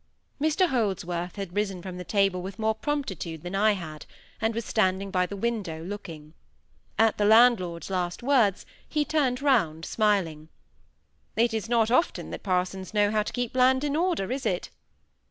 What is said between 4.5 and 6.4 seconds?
was standing by the window, looking.